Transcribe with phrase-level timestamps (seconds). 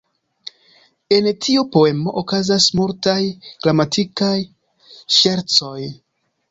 [1.17, 3.19] En tiu poemo okazas multaj
[3.67, 4.35] gramatikaj
[5.21, 5.81] ŝercoj.